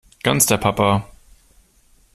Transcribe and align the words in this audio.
Ganz 0.23 0.47
der 0.47 0.57
Papa! 0.57 1.05